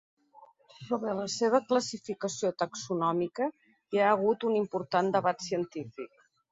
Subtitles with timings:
[0.77, 6.15] Sobre la seva classificació taxonòmica hi ha hagut un important debat científic.